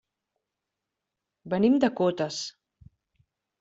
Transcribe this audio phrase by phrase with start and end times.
[1.55, 2.43] Venim de Cotes.